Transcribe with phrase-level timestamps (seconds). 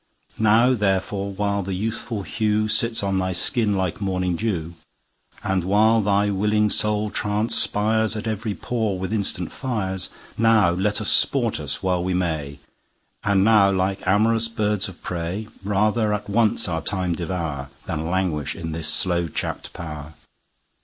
[0.39, 6.71] Now therefore, while the youthful hewSits on thy skin like morning [dew]And while thy willing
[6.71, 10.09] Soul transpiresAt every pore with instant Fires,
[10.39, 12.57] Now let us sport us while we may;
[13.23, 18.55] And now, like am'rous birds of prey, Rather at once our Time devour, Than languish
[18.55, 20.15] in his slow chapt pow'r.